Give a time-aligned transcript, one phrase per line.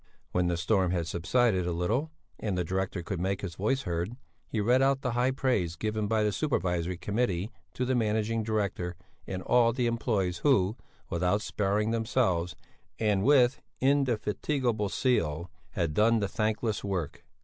[0.31, 4.17] When the storm had subsided a little and the director could make his voice heard,
[4.47, 8.95] he read out the high praise given by the Supervisory Committee to the Managing Director
[9.27, 10.75] and all the employés who,
[11.11, 12.55] without sparing themselves,
[12.97, 17.23] and with indefatigable zeal, had done the thankless work.